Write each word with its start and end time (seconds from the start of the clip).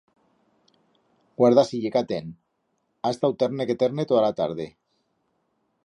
Guarda 1.41 1.65
si 1.67 1.81
ye 1.83 1.91
catén! 1.97 2.33
Ha 3.05 3.13
estau 3.17 3.37
terne 3.45 3.69
que 3.73 3.77
terne 3.85 4.11
toda 4.13 4.25
la 4.29 4.35
tarde. 4.41 4.69